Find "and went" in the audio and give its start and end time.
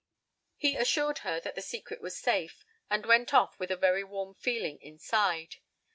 2.89-3.35